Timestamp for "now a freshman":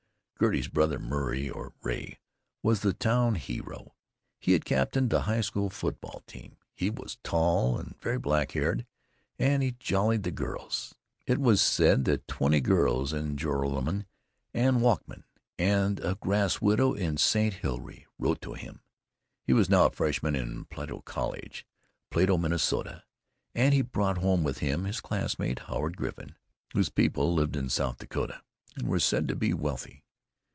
19.69-20.33